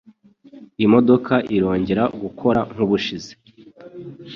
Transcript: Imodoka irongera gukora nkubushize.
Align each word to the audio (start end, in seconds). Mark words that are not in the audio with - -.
Imodoka 0.85 1.33
irongera 1.55 2.03
gukora 2.21 2.59
nkubushize. 2.73 3.31